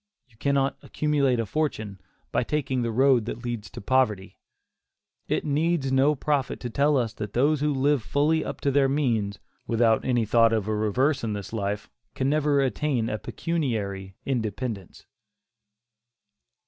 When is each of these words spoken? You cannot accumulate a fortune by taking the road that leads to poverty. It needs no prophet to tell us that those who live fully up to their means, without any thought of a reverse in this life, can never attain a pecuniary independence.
You 0.27 0.35
cannot 0.37 0.77
accumulate 0.81 1.39
a 1.39 1.45
fortune 1.45 2.01
by 2.31 2.41
taking 2.43 2.81
the 2.81 2.89
road 2.89 3.25
that 3.25 3.43
leads 3.45 3.69
to 3.69 3.81
poverty. 3.81 4.39
It 5.27 5.45
needs 5.45 5.91
no 5.91 6.15
prophet 6.15 6.59
to 6.61 6.71
tell 6.71 6.97
us 6.97 7.13
that 7.13 7.33
those 7.33 7.61
who 7.61 7.71
live 7.71 8.01
fully 8.01 8.43
up 8.43 8.61
to 8.61 8.71
their 8.71 8.89
means, 8.89 9.37
without 9.67 10.03
any 10.03 10.25
thought 10.25 10.53
of 10.53 10.67
a 10.67 10.73
reverse 10.73 11.23
in 11.23 11.33
this 11.33 11.53
life, 11.53 11.87
can 12.15 12.31
never 12.31 12.61
attain 12.61 13.09
a 13.11 13.19
pecuniary 13.19 14.15
independence. 14.25 15.05